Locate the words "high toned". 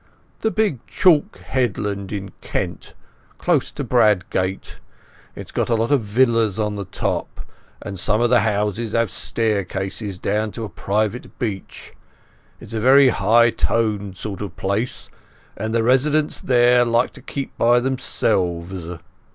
13.09-14.17